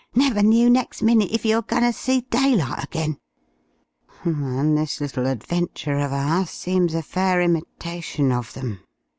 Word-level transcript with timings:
Never 0.15 0.41
knew 0.41 0.67
next 0.67 1.03
minute 1.03 1.29
if 1.31 1.45
yer 1.45 1.57
were 1.57 1.61
goin' 1.61 1.83
ter 1.83 1.91
see 1.91 2.21
daylight 2.21 2.83
again." 2.85 3.19
"And 4.23 4.75
this 4.75 4.99
little 4.99 5.27
adventure 5.27 5.99
of 5.99 6.11
ours 6.11 6.49
seems 6.49 6.95
a 6.95 7.03
fair 7.03 7.39
imitation 7.39 8.31
of 8.31 8.51
them!" 8.53 8.79